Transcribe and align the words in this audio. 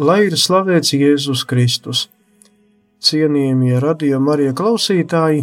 Lai 0.00 0.22
ir 0.30 0.34
slavēts 0.40 0.94
Jēzus 0.96 1.42
Kristus! 1.44 2.06
Cienījamie 3.04 3.74
radījuma 3.84 4.32
arī 4.32 4.46
klausītāji! 4.56 5.42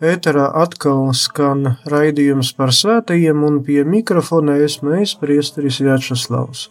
Ēterā 0.00 0.46
atkal 0.62 1.10
skan 1.12 1.74
raidījums 1.92 2.54
par 2.56 2.72
svētajiem, 2.72 3.44
un 3.44 3.60
pie 3.66 3.84
mikrofona 3.84 4.56
esmu 4.64 4.96
es, 5.02 5.12
Priesteris 5.20 5.82
Vjačeslavs. 5.84 6.64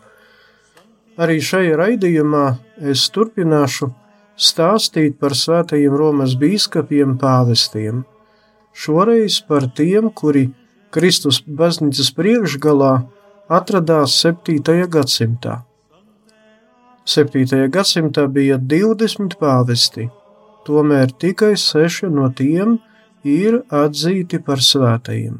Arī 1.21 1.37
šajā 1.45 1.77
raidījumā 1.83 2.43
es 2.89 3.05
turpināšu 3.13 3.93
stāstīt 4.33 5.21
par 5.21 5.37
svētajiem 5.37 5.93
Romas 5.93 6.33
biskupiem 6.41 7.19
pāvestiem. 7.21 8.01
Šoreiz 8.73 9.43
par 9.45 9.69
tiem, 9.77 10.09
kuri 10.09 10.47
Kristus 10.89 11.43
baznīcas 11.45 12.15
priekšgalā 12.17 12.95
atradās 13.61 14.23
7. 14.25 14.87
gadsimtā. 14.89 15.61
7. 17.05 17.67
gadsimtā 17.73 18.27
bija 18.29 18.59
20 18.61 19.37
pāvesti, 19.41 20.07
tomēr 20.67 21.09
tikai 21.17 21.55
seši 21.57 22.11
no 22.13 22.27
tiem 22.29 22.77
ir 23.25 23.63
atzīti 23.73 24.39
par 24.45 24.61
svētajiem. 24.61 25.39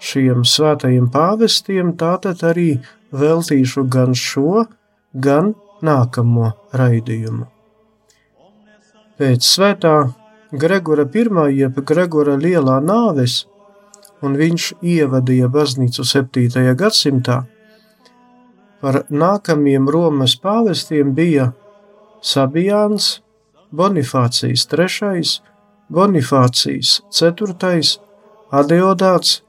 Šiem 0.00 0.42
svētajiem 0.48 1.06
pāvestiem 1.12 1.92
tātad 2.00 2.42
arī 2.42 2.80
veltīšu 3.12 3.84
gan 3.92 4.14
šo, 4.16 4.64
gan 5.14 5.54
nākamo 5.86 6.50
raidījumu. 6.74 7.46
Pēc 9.20 9.44
svētā 9.44 9.94
Gregora 10.50 11.04
I, 11.04 11.24
jeb 11.60 11.78
Gregora 11.86 12.34
lielā 12.34 12.80
nāves, 12.82 13.44
un 14.22 14.34
viņš 14.34 14.72
ievadīja 14.82 15.48
baznīcu 15.48 16.04
7. 16.04 16.74
gadsimtā, 16.74 17.44
Par 18.80 19.02
nākamajiem 19.12 19.88
Romas 19.92 20.36
pāvestiem 20.40 21.12
bija 21.16 21.50
Sabijāns, 22.24 23.20
Bonifācijas 23.76 24.64
III, 24.72 25.34
Bonifācijas 25.92 27.00
IV, 27.12 27.90
Adeodāts, 28.50 29.42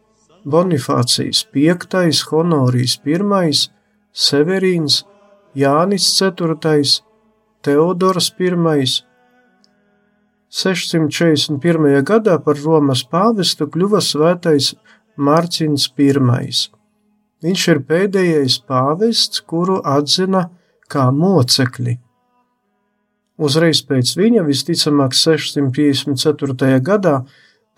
Bonifācijas 0.46 1.46
V, 1.54 1.78
Honorijs 2.32 3.00
I, 3.06 3.54
Severīns, 4.12 5.06
Jānis 5.56 6.10
IV, 6.22 7.02
Teodors 7.62 8.34
I. 8.40 8.86
641. 10.52 12.04
gadā 12.04 12.38
par 12.44 12.60
Romas 12.60 13.06
pāvestu 13.08 13.70
kļuva 13.72 14.02
svētais 14.04 14.74
Mārciņš 15.16 15.88
I. 15.96 16.81
Viņš 17.42 17.68
ir 17.74 17.80
pēdējais 17.90 18.60
pāvests, 18.70 19.42
kuru 19.42 19.80
atzina 19.82 20.46
kā 20.92 21.08
mocekli. 21.16 21.98
Uzreiz 23.42 23.82
pēc 23.88 24.12
viņa, 24.20 24.44
visticamāk, 24.46 25.16
654. 25.18 26.78
gadā 26.86 27.16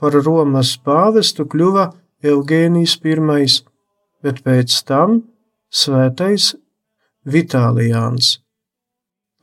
par 0.01 0.17
Romas 0.25 0.73
pāvestu 0.83 1.45
kļuva 1.47 1.85
Eugēnijas 2.23 2.97
I, 3.03 3.47
bet 4.23 4.43
pēc 4.43 4.75
tam 4.87 5.21
svētais 5.71 6.53
Vitālijāns. 7.23 8.39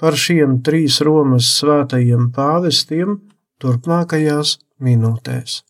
Par 0.01 0.17
šiem 0.17 0.61
trīs 0.65 1.01
Romas 1.05 1.49
svētajiem 1.57 2.29
pāvestiem 2.37 3.17
turpmākajās 3.61 4.59
minūtēs. 4.81 5.61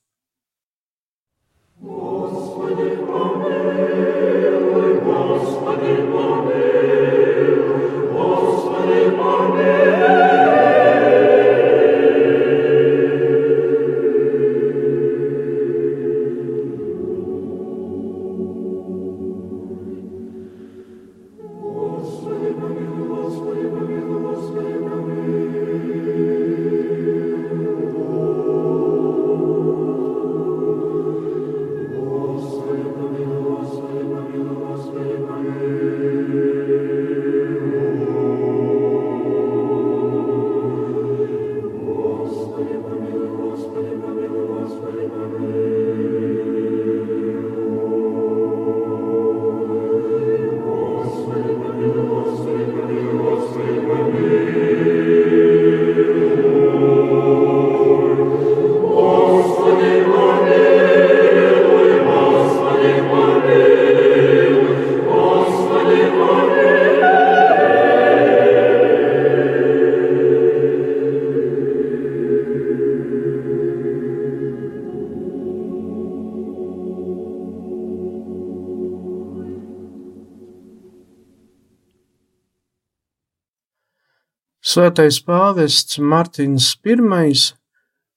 Svētais 84.70 85.16
pāvests 85.26 85.98
Martins 85.98 86.66
I 86.86 87.32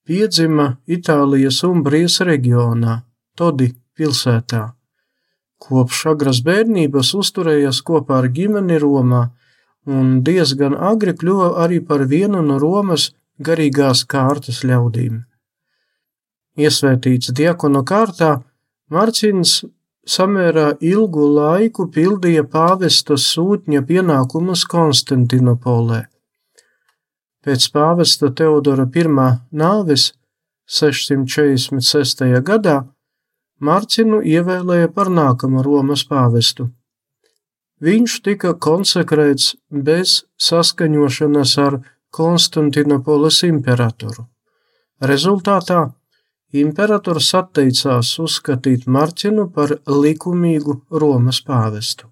piedzima 0.05 0.65
Itālijas 0.85 1.63
Umbrijas 1.65 2.19
reģionā, 2.21 2.99
Todi 3.35 3.71
pilsētā. 3.97 4.75
Kopš 5.57 6.03
agras 6.11 6.43
bērnības 6.45 7.13
uzturējās 7.21 7.79
kopā 7.87 8.19
ar 8.21 8.27
ģimeni 8.37 8.77
Romā 8.83 9.23
un 9.87 10.21
diezgan 10.21 10.77
agri 10.77 11.15
kļuva 11.17 11.49
arī 11.63 11.79
par 11.79 12.05
vienu 12.13 12.43
no 12.45 12.59
Romas 12.59 13.09
garīgās 13.39 14.05
kārtas 14.05 14.61
ļaudīm. 14.67 15.23
Iesvētīts 16.59 17.33
diakonu 17.33 17.81
kārtā, 17.81 18.43
Marcins 18.93 19.63
samērā 20.05 20.75
ilgu 20.81 21.33
laiku 21.33 21.89
pildīja 21.89 22.45
pāvesta 22.45 23.17
sūtņa 23.17 23.87
pienākumus 23.89 24.67
Konstantinopolē. 24.69 26.12
Pēc 27.43 27.65
pāvesta 27.75 28.29
Teodora 28.31 28.85
I 28.87 29.03
nāves 29.51 30.13
646. 30.65 32.23
gadā 32.39 32.75
Mārcinu 33.59 34.21
ievēlēja 34.23 34.87
par 34.95 35.09
nākamo 35.11 35.63
Romas 35.63 36.03
pāvestu. 36.07 36.69
viņš 37.83 38.21
tika 38.23 38.53
konsekrēts 38.53 39.55
bez 39.69 40.23
saskaņošanas 40.39 41.57
ar 41.57 41.79
Konstantinopolis 42.11 43.43
imperatoru. 43.43 44.27
Rezultātā 45.01 45.91
imperators 46.53 47.33
atteicās 47.33 48.19
uzskatīt 48.19 48.87
Marķinu 48.87 49.49
par 49.51 49.75
likumīgu 49.87 50.81
Romas 50.91 51.41
pāvestu. 51.41 52.07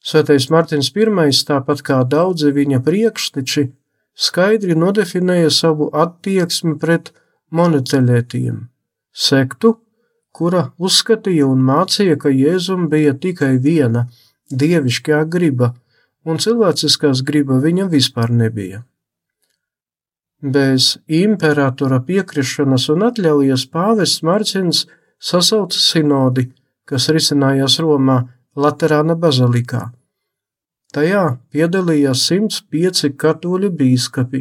Svētais 0.00 0.48
Martins 0.48 0.88
I, 0.96 1.04
tāpat 1.44 1.82
kā 1.82 2.04
daudzi 2.04 2.52
viņa 2.56 2.80
priekšteči, 2.80 3.66
skaidri 4.20 4.76
nodefinēja 4.76 5.50
savu 5.54 5.88
attieksmi 5.96 6.76
pret 6.80 7.12
monoteļētiem, 7.56 8.58
sektu, 9.12 9.74
kura 10.36 10.66
uzskatīja 10.78 11.48
un 11.48 11.64
mācīja, 11.66 12.18
ka 12.20 12.32
Jēzum 12.32 12.88
bija 12.92 13.16
tikai 13.16 13.56
viena 13.62 14.06
dievišķā 14.50 15.24
griba, 15.32 15.72
un 16.24 16.38
cilvēciskās 16.42 17.24
griba 17.26 17.58
viņam 17.64 17.90
vispār 17.92 18.32
nebija. 18.34 18.84
Bez 20.40 20.94
imperatora 21.06 22.00
piekrišanas 22.04 22.88
un 22.94 23.04
atļaujas 23.10 23.66
pāvests 23.72 24.22
Marcins 24.24 24.86
sasauca 25.20 25.76
sinodi, 25.76 26.46
kas 26.88 27.10
risinājās 27.12 27.76
Romā 27.84 28.22
Laterāna 28.56 29.16
bazilikā. 29.20 29.90
Tajā 30.90 31.24
piedalījās 31.54 32.24
105 32.32 33.12
katoļu 33.14 33.70
bīskapi 33.78 34.40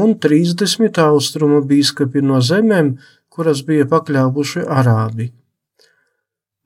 un 0.00 0.16
30 0.18 0.98
austrumu 1.04 1.60
bīskapi 1.70 2.22
no 2.30 2.40
zemēm, 2.42 2.96
kuras 3.30 3.62
bija 3.66 3.86
pakļāvuši 3.92 4.64
arābi. 4.66 5.28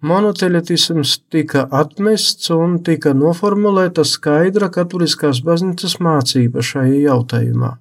Monoteļetisms 0.02 1.12
tika 1.30 1.66
atmests 1.80 2.50
un 2.50 2.80
tika 2.86 3.12
noformulēta 3.14 4.02
skaidra 4.08 4.70
katoliskās 4.74 5.42
baznīcas 5.46 5.98
mācība 6.02 6.64
šajā 6.64 7.04
jautājumā. 7.04 7.76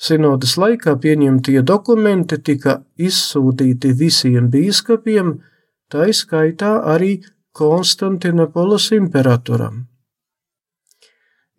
Sinodas 0.00 0.56
laikā 0.56 0.96
pieņemtie 0.96 1.60
dokumenti 1.62 2.40
tika 2.40 2.78
izsūtīti 2.96 3.92
visiem 4.00 4.48
bīskapiem, 4.50 5.36
tā 5.92 6.08
izskaitā 6.08 6.72
arī 6.94 7.18
Konstantinopolis 7.52 8.90
imperatoram. 8.96 9.89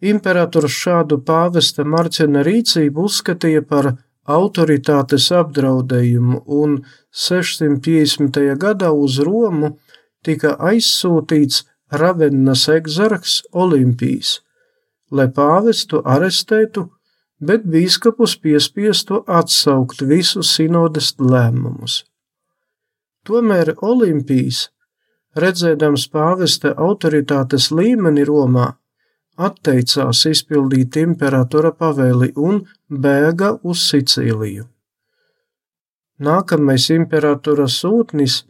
Imperators 0.01 0.73
šādu 0.73 1.19
pāvesta 1.25 1.85
Marcina 1.85 2.41
rīcību 2.45 3.05
uzskatīja 3.05 3.61
par 3.61 3.91
autoritātes 4.25 5.27
apdraudējumu, 5.37 6.43
un 6.45 6.79
650. 7.25 8.39
gadā 8.57 8.91
uz 8.91 9.19
Romu 9.19 9.75
tika 10.25 10.55
aizsūtīts 10.71 11.65
Ravennas 11.91 12.67
egzarks 12.71 13.41
Olimpijs, 13.51 14.39
lai 15.11 15.27
pāvestu 15.27 16.01
arestētu 16.05 16.87
bet 17.41 17.65
bīskapus 17.65 18.37
piespiestu 18.41 19.23
atsaukt 19.27 20.03
visus 20.05 20.53
sinodas 20.55 21.15
lēmumus. 21.19 22.03
Tomēr 23.25 23.73
Olimpijs, 23.81 24.67
redzēdams 25.37 26.07
pāvesta 26.13 26.73
autoritātes 26.77 27.69
līmeni 27.73 28.25
Romā, 28.29 28.71
atteicās 29.37 30.25
izpildīt 30.29 30.97
imperatora 31.01 31.71
pavēli 31.71 32.31
un 32.35 32.61
bēga 32.89 33.57
uz 33.63 33.83
Sicīliju. 33.89 34.67
Nākamais 36.21 36.89
imperatora 36.93 37.65
sūtnis 37.65 38.43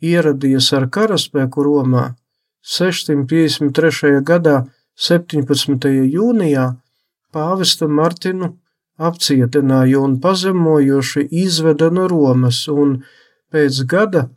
ieradies 0.00 0.72
ar 0.72 0.88
karaspēku 0.88 1.64
Romā 1.66 2.14
653. 2.62 4.22
gadā 4.24 4.62
17. 4.96 5.88
jūnijā 6.14 6.66
pāvestu 7.32 7.88
Martinu 7.88 8.52
apcietināja 8.98 10.00
un 10.00 10.18
pazemojoši 10.20 11.26
izveda 11.42 11.90
no 11.90 12.06
Romas, 12.08 12.68
un 12.68 13.02
pēc 13.52 13.82
gada 13.88 14.28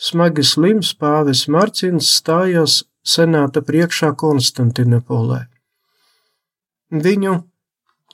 smagi 0.00 0.44
slims 0.46 0.94
pāvis 0.98 1.46
Marcins 1.48 2.10
stājās 2.18 2.82
senāta 3.04 3.62
priekšā 3.62 4.12
Konstantinopolē. 4.18 5.44
Viņu 6.94 7.34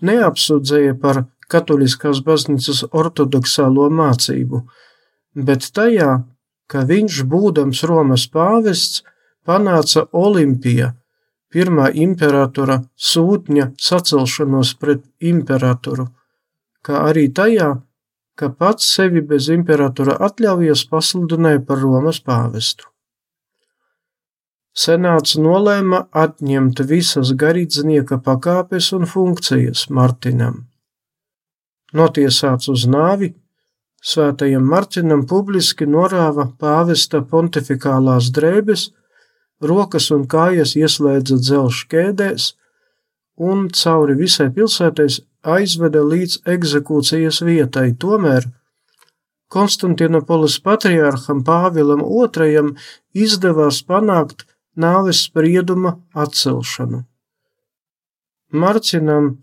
neapsūdzēja 0.07 0.97
par 1.01 1.25
katoliskās 1.51 2.23
baznīcas 2.27 2.85
ortodoksālo 2.91 3.89
mācību, 3.91 4.63
bet 5.35 5.71
tajā, 5.75 6.13
ka 6.71 6.85
viņš, 6.87 7.23
būdams 7.31 7.83
Romas 7.91 8.27
pāvests, 8.31 9.03
panāca 9.47 10.07
Olimpija 10.13 10.95
pirmā 11.51 11.91
imperatora 12.07 12.79
sūtņa 13.11 13.73
sacelšanos 13.89 14.75
pret 14.79 15.03
imperatoru, 15.33 16.07
kā 16.87 17.03
arī 17.11 17.27
tajā, 17.35 17.73
ka 18.39 18.49
pats 18.57 18.87
sevi 18.95 19.21
bez 19.33 19.51
imperatora 19.53 20.15
atļaujas 20.29 20.87
pasludināja 20.93 21.61
par 21.67 21.83
Romas 21.83 22.23
pāvestu. 22.25 22.87
Senāts 24.71 25.35
nolēma 25.35 26.05
atņemt 26.15 26.81
visas 26.87 27.33
garīdznieka 27.35 28.21
pakāpes 28.23 28.93
un 28.95 29.07
funkcijas 29.07 29.89
Martinam. 29.91 30.67
Notiesāts 31.93 32.71
uz 32.71 32.87
nāvi, 32.87 33.33
svētajam 34.01 34.63
Martinam 34.63 35.27
publiski 35.27 35.89
norāva 35.91 36.47
pāvesta 36.59 37.21
pontifikālās 37.21 38.31
drēbes 38.31 38.93
rokas 39.61 40.11
un 40.15 40.29
kājas 40.31 40.77
ieslēdza 40.79 41.41
dzelžu 41.43 41.89
ķēdēs 41.91 42.47
un 43.51 43.67
cauri 43.75 44.15
visai 44.15 44.49
pilsētai 44.55 45.09
aizveda 45.43 46.05
līdz 46.05 46.45
egzekūcijas 46.55 47.43
vietai. 47.43 47.91
Tomēr 47.99 48.47
Konstantinopolis 49.51 50.61
patriārham 50.63 51.43
Pāvilam 51.43 52.05
II 52.07 52.71
izdevās 53.19 53.83
panākt 53.83 54.47
nāves 54.81 55.25
sprieduma 55.27 55.97
atcelšanu. 56.25 57.05
Marcinam 58.53 59.37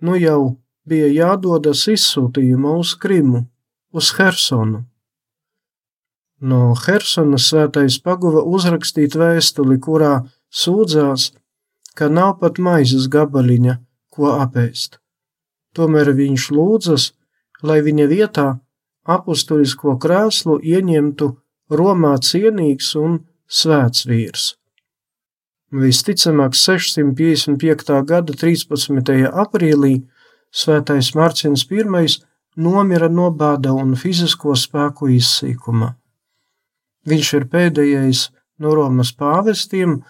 nu 0.00 0.16
jau 0.18 0.56
bija 0.88 1.10
jādodas 1.14 1.84
izsūtījumā 1.92 2.78
uz 2.82 2.94
Krimu, 2.98 3.44
uz 3.92 4.14
Hersonu. 4.18 4.84
No 6.40 6.72
Helsonas 6.86 7.50
svētais 7.50 7.98
paguva 8.00 8.40
uzrakstīt 8.48 9.14
vēstuli, 9.20 9.76
kurā 9.76 10.14
sūdzās, 10.48 11.30
ka 11.94 12.08
nav 12.08 12.38
pat 12.40 12.58
maizes 12.58 13.10
gabaliņa, 13.12 13.76
ko 14.10 14.32
apēst. 14.40 14.96
Tomēr 15.76 16.14
viņš 16.16 16.46
lūdzas, 16.56 17.10
lai 17.62 17.78
viņa 17.84 18.06
vietā 18.10 18.48
apustulisko 19.04 19.98
krēslu 20.00 20.58
ieņemtu 20.64 21.28
Romā 21.70 22.16
cienīgs 22.24 22.94
un 22.98 23.20
svēts 23.50 24.06
vīrs. 24.06 24.54
Visticamāk, 25.70 26.56
655. 26.58 28.00
gada 28.06 28.34
13. 28.34 29.12
aprīlī 29.44 30.00
svētais 30.50 31.12
Marcins 31.14 31.66
I 31.70 31.84
nomira 32.56 33.08
no 33.08 33.30
bāda 33.30 33.72
un 33.72 33.94
fizisko 33.94 34.56
spēku 34.58 35.10
izsīkuma. 35.14 35.94
Viņš 37.06 37.34
ir 37.38 37.46
pēdējais 37.52 38.30
no 38.58 38.74
Romas 38.74 39.12
pāvestiem, 39.12 40.00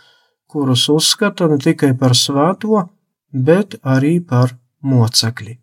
kurus 0.50 0.88
uzskata 0.88 1.47
ne 1.49 1.59
tikai 1.61 1.92
par 1.99 2.16
svēto, 2.16 2.88
bet 3.30 3.76
arī 3.85 4.18
par 4.20 4.56
mocekli. 4.82 5.59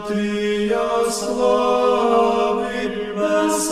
Матвія 0.00 1.10
слави 1.10 2.90
без 3.16 3.70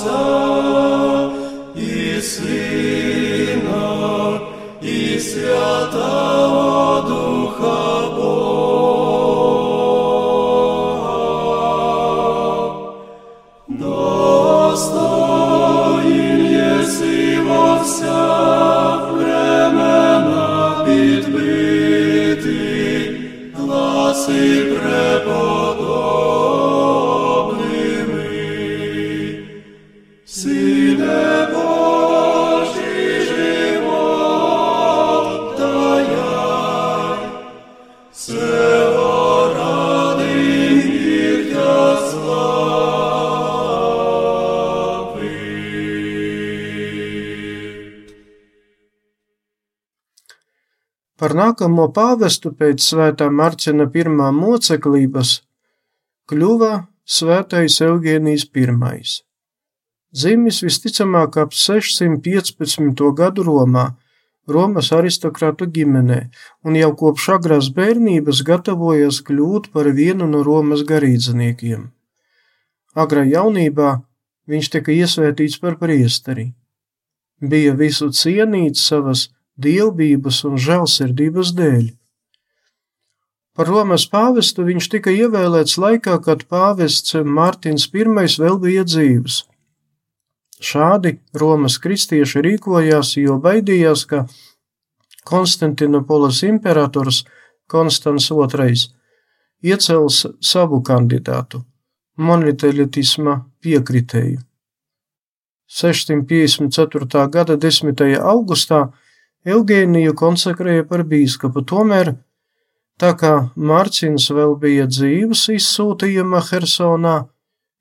Отца 0.00 1.30
и 1.74 2.20
Сына 2.22 3.60
и 4.80 5.18
Святого 5.18 7.02
Духа. 7.06 8.09
Par 51.30 51.36
nākamo 51.38 51.84
pāvestu 51.94 52.50
pēc 52.58 52.82
svētā 52.82 53.28
Marcina 53.30 53.84
pirmā 53.86 54.32
moceklības 54.34 55.36
kļuva 56.26 56.70
svētais 57.06 57.76
Eugēnijs 57.86 58.48
I. 58.50 59.04
Dzimis 60.10 60.58
visticamāk 60.66 61.38
ap 61.38 61.54
615. 61.54 63.04
gadu 63.14 63.46
Romā, 63.46 63.86
Romas 64.48 64.90
aristokrātu 64.90 65.70
ģimenē, 65.70 66.20
un 66.66 66.74
jau 66.82 66.90
kopš 66.98 67.28
agrās 67.38 67.70
bērnības 67.78 68.42
gatavojas 68.42 69.22
kļūt 69.22 69.70
par 69.70 69.86
vienu 69.86 70.26
no 70.26 70.42
Romas 70.42 70.82
garīdzniekiem. 70.82 71.92
Agrā 72.98 73.22
jaunībā 73.22 74.00
viņš 74.50 74.74
tika 74.74 74.98
iesvētīts 74.98 75.62
par 75.62 75.78
priesteri. 75.78 76.56
Bija 77.38 77.78
visu 77.78 78.10
cienīts 78.10 78.82
savas 78.82 79.28
dievbijības 79.66 80.44
un 80.48 80.58
žēlsirdības 80.60 81.54
dēļ. 81.58 81.88
Par 83.56 83.68
Romas 83.68 84.06
pāvestu 84.08 84.64
viņš 84.64 84.86
tika 84.92 85.12
ievēlēts 85.12 85.76
laikā, 85.82 86.16
kad 86.24 86.46
pāvests 86.48 87.16
Mārtiņš 87.38 87.88
I 87.92 88.04
vēl 88.44 88.58
bija 88.62 88.84
dzīves. 88.84 89.42
Šādi 90.60 91.18
Romas 91.34 91.78
kristieši 91.78 92.42
rīkojās, 92.44 93.16
jo 93.16 93.38
baidījās, 93.40 94.04
ka 94.04 94.26
Konstantinopolis 95.24 96.42
imperators 96.42 97.24
Konstants 97.66 98.30
II 98.30 98.74
iecels 99.62 100.26
savu 100.40 100.80
kandidātu, 100.82 101.62
monotelitisma 102.16 103.36
piekritēju. 103.60 104.40
654. 105.70 107.28
gada 107.30 107.56
10. 107.56 108.02
augustā 108.18 108.88
Eugēniju 109.48 110.12
konsekrēja 110.20 110.84
par 110.84 111.00
bīskapu, 111.08 111.62
tomēr, 111.64 112.12
tā 113.00 113.14
kā 113.16 113.32
Mārcins 113.56 114.26
vēl 114.36 114.52
bija 114.60 114.84
dzīves 114.90 115.46
izsūtījuma 115.54 116.42
Hersonā, 116.50 117.14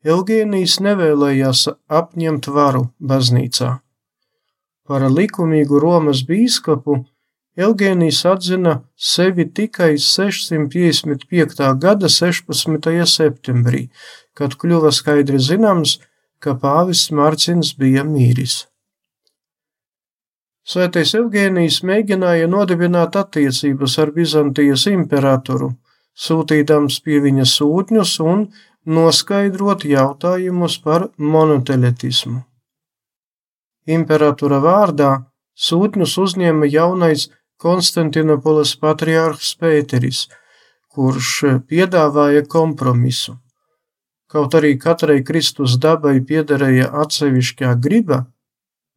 Eugēnijs 0.08 0.78
nevēlējās 0.80 1.66
apņemt 1.92 2.48
varu 2.56 2.86
baznīcā. 3.04 3.74
Par 4.88 5.04
likumīgu 5.12 5.82
Romas 5.84 6.24
bīskapu 6.24 7.02
Eugēnijs 7.60 8.22
atzina 8.30 8.78
sevi 8.96 9.44
tikai 9.52 9.98
655. 10.00 11.76
gada 11.84 12.08
16. 12.08 13.04
septembrī, 13.04 13.90
kad 14.34 14.56
kļuva 14.56 14.94
skaidri 14.96 15.44
zināms, 15.44 16.00
ka 16.40 16.56
pāvis 16.56 17.10
Mārcins 17.12 17.76
bija 17.76 18.08
mīris. 18.08 18.62
Svētais 20.70 21.16
Evgēnijs 21.18 21.80
mēģināja 21.82 22.46
nodibināt 22.46 23.16
attiecības 23.18 23.96
ar 24.04 24.12
Bizantijas 24.14 24.84
imperatoru, 24.92 25.72
sūtīdams 26.14 27.00
pie 27.06 27.18
viņa 27.24 27.46
sūtņus 27.50 28.12
un 28.22 28.44
noskaidrot 28.86 29.86
jautājumus 29.90 30.76
par 30.84 31.08
monoteletismu. 31.18 32.44
Imperatora 33.90 34.60
vārdā 34.62 35.10
sūtņus 35.58 36.14
uzņēma 36.24 36.70
jaunais 36.70 37.26
Konstantinopolis 37.60 38.76
patriārhs 38.80 39.56
Pēteris, 39.60 40.28
kurš 40.94 41.32
piedāvāja 41.66 42.44
kompromisu. 42.46 43.40
Kaut 44.30 44.54
arī 44.54 44.76
katrai 44.78 45.24
Kristus 45.26 45.80
dabai 45.82 46.20
piederēja 46.22 46.92
atsevišķā 47.02 47.74
griba, 47.82 48.22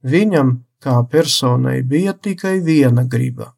viņam 0.04 0.52
kā 0.82 0.98
personai 1.10 1.80
bija 1.82 2.12
tikai 2.12 2.58
viena 2.64 3.04
griba. 3.08 3.52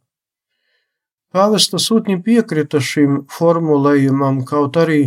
Pāvesta 1.34 1.80
sūtņi 1.82 2.20
piekrita 2.22 2.78
šim 2.78 3.24
formulējumam, 3.36 4.44
kaut 4.46 4.76
arī 4.78 5.00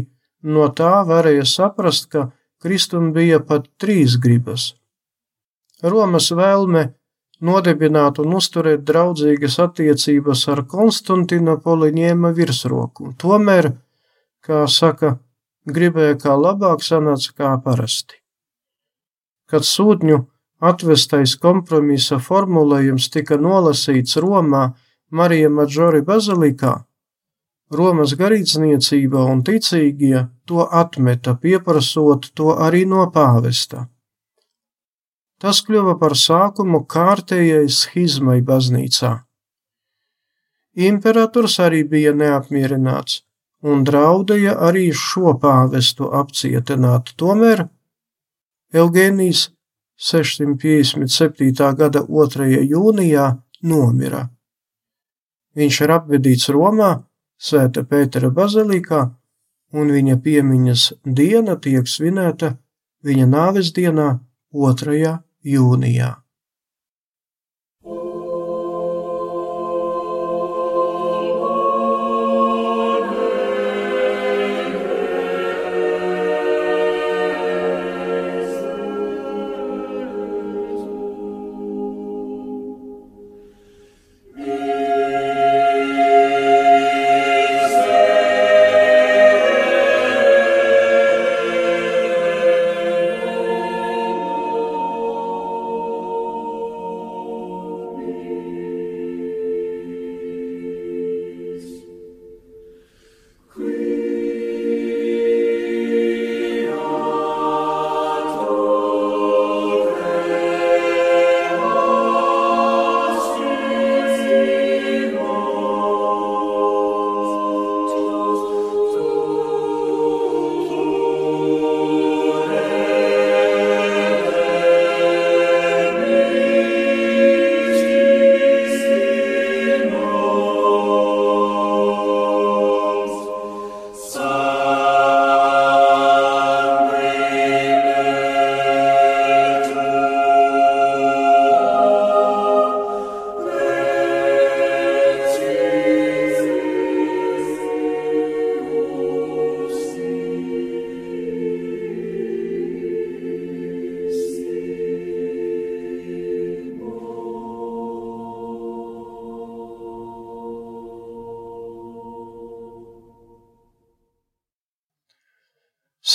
no 0.44 0.68
tā 0.76 1.06
varēja 1.08 1.46
saprast, 1.48 2.10
ka 2.12 2.32
Kristum 2.60 3.14
bija 3.16 3.40
pat 3.40 3.70
trīs 3.80 4.18
gribas. 4.20 4.74
Romas 5.84 6.32
vēlme 6.34 6.88
nodibināt 7.40 8.20
un 8.20 8.34
uzturēt 8.40 8.84
draudzīgas 8.88 9.60
attiecības 9.62 10.48
ar 10.52 10.64
Konstantinopoli 10.68 11.92
ņēma 11.94 12.34
virsroku, 12.36 13.14
tomēr, 13.22 13.72
kā 14.44 14.66
saka, 14.68 15.18
gribēja 15.70 16.18
kā 16.24 16.34
labāk 16.36 16.84
sanāca 16.84 17.36
kā 17.38 17.54
parasti. 17.64 18.18
Kad 19.48 19.64
sūtņu 19.64 20.26
Atvestais 20.58 21.36
kompromisa 21.38 22.18
formulējums 22.18 23.12
tika 23.14 23.38
nolasīts 23.38 24.18
Romā 24.18 24.72
Marija 25.14 25.50
Maģori 25.54 26.02
bazilikā. 26.06 26.74
Romas 27.70 28.16
garīdzniecība 28.18 29.26
un 29.28 29.44
ticīgie 29.46 30.24
to 30.48 30.66
atmeta, 30.66 31.36
pieprasot 31.36 32.32
to 32.34 32.56
arī 32.56 32.86
no 32.88 33.06
pāvesta. 33.14 33.86
Tas 35.38 35.62
kļuva 35.62 35.98
par 36.00 36.16
sākumu 36.18 36.86
kārtējai 36.90 37.68
schizmai 37.70 38.40
baznīcā. 38.42 39.12
Imperators 40.78 41.60
arī 41.62 41.84
bija 41.84 42.16
neapmierināts 42.18 43.22
un 43.62 43.84
draudēja 43.86 44.56
arī 44.70 44.88
šo 44.94 45.36
pāvestu 45.42 46.10
apcietināt, 46.14 47.14
tomēr 47.18 47.68
Eugēnijas 48.74 49.48
657. 49.98 51.74
gada 51.74 52.04
2. 52.06 52.48
jūnijā 52.70 53.28
nomira. 53.64 54.28
Viņš 55.58 55.80
ir 55.82 55.94
apvedīts 55.96 56.52
Romā, 56.54 56.92
Svēta 57.38 57.82
Pētera 57.86 58.30
bazilikā, 58.34 59.02
un 59.74 59.90
viņa 59.94 60.20
piemiņas 60.22 60.84
diena 61.06 61.58
tiek 61.62 61.90
svinēta 61.90 62.56
viņa 63.06 63.26
nāves 63.30 63.74
dienā 63.74 64.20
2. 64.54 65.18
jūnijā. 65.46 66.14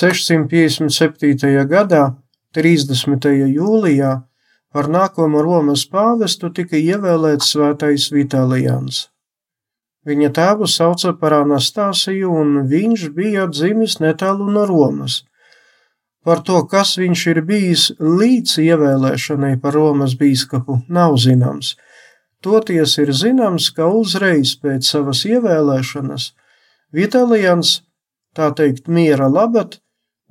657. 0.03 1.63
gadā, 1.71 2.17
30. 2.57 3.27
jūlijā, 3.55 4.13
par 4.75 4.89
nākamo 4.91 5.43
Romas 5.47 5.85
pāvestu 5.87 6.49
tika 6.51 6.75
ievēlēts 6.75 7.53
svētais 7.55 8.09
Vitālijans. 8.11 9.05
Viņa 10.03 10.31
tēvu 10.35 10.67
sauca 10.67 11.13
par 11.21 11.37
Anastasiju, 11.37 12.33
un 12.35 12.65
viņš 12.67 13.05
bija 13.15 13.47
dzimis 13.47 14.01
netālu 14.03 14.49
no 14.51 14.65
Romas. 14.67 15.21
Par 16.27 16.43
to, 16.43 16.65
kas 16.67 16.97
viņš 16.99 17.23
ir 17.35 17.41
bijis 17.47 17.85
līdz 18.03 18.57
ievēlēšanai 18.65 19.53
par 19.63 19.79
Romas 19.79 20.17
bīskapu, 20.19 20.81
nav 20.91 21.15
zināms. 21.23 21.77
Toties 22.43 22.97
ir 22.99 23.15
zināms, 23.15 23.71
ka 23.71 23.87
uzreiz 23.87 24.57
pēc 24.59 24.83
savas 24.83 25.23
ievēlēšanas 25.31 26.33
Vitālijans, 26.91 27.85
tā 28.35 28.51
teikt, 28.51 28.91
miera 28.91 29.31
labad, 29.31 29.79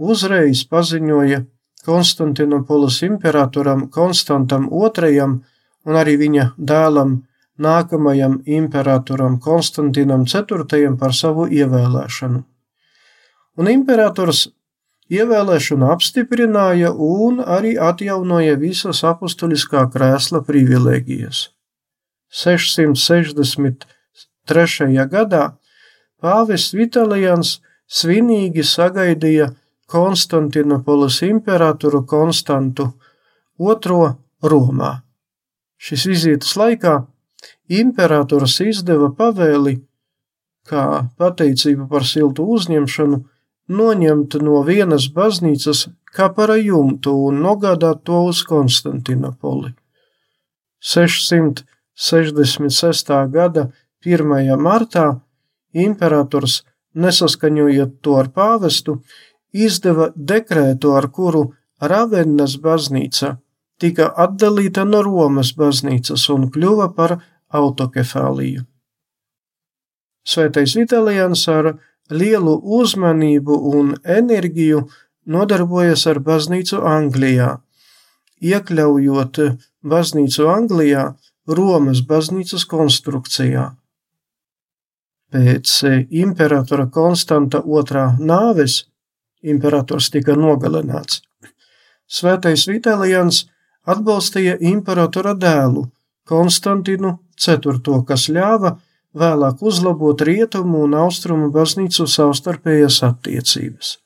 uzreiz 0.01 0.65
paziņoja 0.69 1.43
Konstantinopolis 1.85 3.01
imperatoram 3.07 3.87
Konstantam 3.89 4.69
II 4.69 5.41
un 5.85 5.97
arī 5.97 6.17
viņa 6.21 6.51
dēlam 6.57 7.21
nākamajam 7.61 8.41
imperatoram 8.45 9.39
Konstantinam 9.41 10.25
IV 10.25 10.97
par 10.97 11.13
savu 11.13 11.47
ievēlēšanu. 11.49 12.43
Un 13.57 13.67
imperators 13.69 14.47
ievēlēšanu 15.11 15.91
apstiprināja 15.93 16.91
un 16.93 17.39
arī 17.43 17.77
atjaunoja 17.89 18.55
visas 18.61 19.03
apustuliskā 19.07 19.81
krēsla 19.93 20.39
privilēģijas. 20.47 21.37
663. 22.31 25.07
gadā 25.11 25.43
pāvests 26.21 26.73
Vitalijans 26.77 27.49
svinīgi 27.91 28.63
sagaidīja 28.63 29.47
Konstantinopolis 29.91 31.19
imperatoru 31.27 32.05
Konstantu 32.07 32.85
II 33.59 34.13
Romā. 34.51 34.91
Šis 35.81 36.05
vizītes 36.07 36.53
laikā 36.55 36.93
imperators 37.81 38.59
izdeva 38.63 39.09
pavēli, 39.17 39.73
kā 40.69 40.85
pateicību 41.19 41.89
par 41.91 42.03
siltu 42.07 42.45
uzņemšanu, 42.55 43.17
noņemt 43.71 44.35
no 44.45 44.61
vienas 44.67 45.07
baznīcas 45.15 45.87
kapara 46.15 46.57
jumtu 46.59 47.11
un 47.27 47.33
nogādāt 47.43 48.03
to 48.07 48.17
uz 48.29 48.39
Konstantinopoli. 48.47 49.69
666. 50.81 53.11
gada 53.35 53.63
1. 54.05 54.57
martā 54.57 55.21
imperators, 55.73 56.63
nesaskaņojot 56.97 58.01
to 58.01 58.15
ar 58.19 58.27
pāvestu, 58.35 59.01
izdeva 59.53 60.11
dekrētu, 60.15 60.95
ar 60.95 61.07
kuru 61.11 61.51
Ravennas 61.81 62.57
baznīca 62.61 63.37
tika 63.81 64.11
atdalīta 64.23 64.85
no 64.85 65.01
Romas 65.05 65.53
baznīcas 65.57 66.27
un 66.33 66.49
kļuva 66.53 66.91
par 66.95 67.17
autokefāliju. 67.49 68.65
Svētais 70.21 70.75
Vitālijans 70.77 71.47
ar 71.49 71.73
lielu 72.13 72.53
uzmanību 72.79 73.57
un 73.71 73.95
enerģiju 74.05 74.83
nodarbojas 75.25 76.05
ar 76.11 76.21
baznīcu 76.21 76.83
Anglijā, 76.85 77.55
iekļaujot 78.41 79.41
baznīcu 79.81 80.47
Anglijā 80.49 81.05
Romas 81.49 82.03
baznīcas 82.05 82.67
konstrukcijā. 82.69 83.71
Pēc 85.31 85.73
imperatora 86.11 86.89
Konstanta 86.91 87.61
II 87.65 88.07
nāves 88.19 88.81
imperators 89.43 90.09
tika 90.13 90.35
nogalināts. 90.37 91.21
Svētais 92.11 92.67
Vitālijans 92.67 93.45
atbalstīja 93.87 94.57
imperatora 94.59 95.33
dēlu 95.33 95.87
Konstantinu 96.27 97.17
IV, 97.39 98.03
kas 98.07 98.27
ļāva 98.29 98.75
vēlāk 99.17 99.63
uzlabot 99.65 100.21
rietumu 100.21 100.85
un 100.85 100.95
austrumu 100.95 101.49
baznīcu 101.51 102.07
savstarpējas 102.07 103.01
attiecības. 103.07 103.97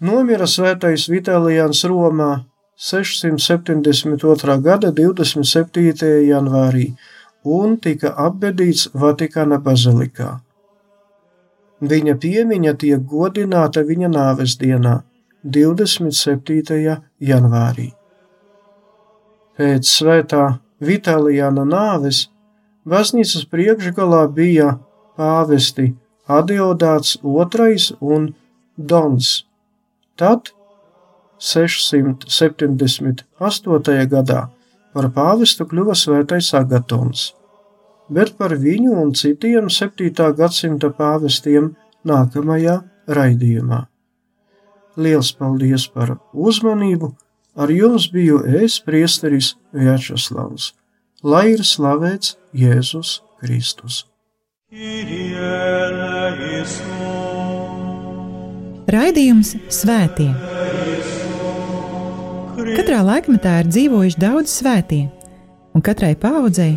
Nomira 0.00 0.46
svētais 0.46 1.08
Vitālijans 1.10 1.84
Romā 1.90 2.44
672. 2.78 4.58
gada 4.62 4.92
27. 4.94 6.10
janvārī 6.28 6.92
un 7.42 7.78
tika 7.82 8.12
apbedīts 8.26 8.90
Vatikāna 8.94 9.58
bazilikā. 9.58 10.36
Viņa 11.78 12.16
piemiņa 12.18 12.74
tiek 12.74 12.98
godināta 13.06 13.84
viņa 13.86 14.08
nāves 14.10 14.58
dienā, 14.58 15.06
27. 15.46 16.98
janvārī. 17.22 17.94
Pēc 19.58 19.86
svētā 19.86 20.58
Vitālijāna 20.82 21.64
nāves 21.66 22.28
baznīcas 22.86 23.44
priekšgalā 23.50 24.28
bija 24.34 24.78
pāvesti 25.18 25.94
Adiodāts 26.28 27.18
II 27.22 27.76
un 28.00 28.34
Dons. 28.76 29.44
Tad 30.18 30.52
678. 31.38 34.06
gadā 34.10 34.48
par 34.92 35.10
pāvestu 35.14 35.66
kļuva 35.66 35.94
svētais 35.94 36.54
Agatons 36.54 37.37
bet 38.08 38.34
par 38.38 38.56
viņu 38.56 38.96
un 39.02 39.14
citiem 39.16 39.68
7. 39.72 40.10
gadsimta 40.36 40.90
pāvestiem 40.94 41.72
nākamajā 42.08 42.80
raidījumā. 43.08 43.84
Liels 44.98 45.32
paldies 45.32 45.86
par 45.94 46.16
uzmanību! 46.32 47.14
Ar 47.58 47.70
jums 47.74 48.04
biju 48.14 48.38
es, 48.62 48.76
Priesteris 48.78 49.56
Vjačeslavs, 49.74 50.68
lai 51.26 51.48
ir 51.56 51.64
slavēts 51.66 52.36
Jēzus 52.54 53.16
Kristus. 53.40 54.04
Raidījums 58.94 59.56
Svētie. 59.74 60.30
Katrā 62.78 63.00
laikmetā 63.02 63.56
ir 63.64 63.72
dzīvojuši 63.72 64.22
daudz 64.22 64.54
svētie, 64.60 65.08
un 65.74 65.82
katrai 65.82 66.14
paudzei 66.14 66.76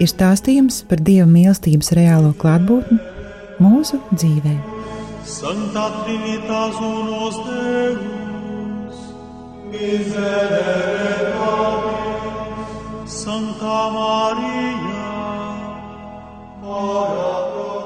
ir 0.00 0.08
stāstījums 0.10 0.82
par 0.88 1.02
Dieva 1.04 1.26
mīlestības 1.28 1.92
reālo 1.98 2.32
klātbūtni 2.38 2.98
mūsu 3.62 4.00
dzīvē. 4.14 4.54
Santa 5.24 5.84
Trinitas 6.02 6.78
unos 6.82 7.36
Deus, 7.46 9.02
miserere 9.70 11.34
nobis, 11.36 12.72
Santa 13.12 13.78
Maria, 13.94 15.12
ora 16.64 17.30
pro 17.52 17.81